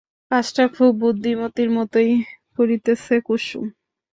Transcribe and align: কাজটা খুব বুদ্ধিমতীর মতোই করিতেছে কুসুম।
কাজটা 0.31 0.63
খুব 0.75 0.91
বুদ্ধিমতীর 1.01 1.69
মতোই 1.77 2.11
করিতেছে 2.57 3.15
কুসুম। 3.25 3.65